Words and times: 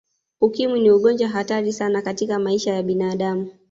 Ukimwi 0.41 0.79
ni 0.79 0.91
ugonjwa 0.91 1.27
hatari 1.29 1.73
sana 1.73 2.01
katika 2.01 2.39
maisha 2.39 2.73
ya 2.73 2.83
binadamu 2.83 3.51